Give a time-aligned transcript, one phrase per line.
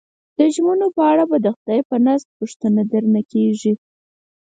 [0.37, 3.73] د ژمنو په اړه به د خدای په نزد پوښتنه درنه کېږي.